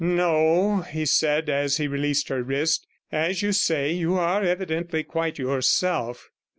'No,' 0.03 0.81
he 0.81 1.05
said, 1.05 1.47
as 1.47 1.77
he 1.77 1.87
released 1.87 2.29
her 2.29 2.41
wrist, 2.41 2.87
'as 3.11 3.43
you 3.43 3.51
say, 3.51 3.91
you 3.91 4.15
are 4.17 4.41
evidently 4.43 5.03
quite 5.03 5.37
yourself. 5.37 6.31